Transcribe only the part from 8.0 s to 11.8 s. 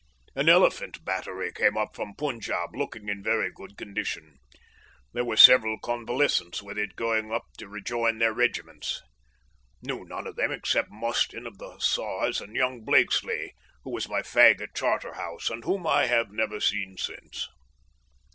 their regiments. Knew none of them except Mostyn of the